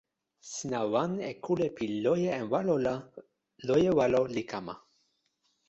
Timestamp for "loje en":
2.03-2.45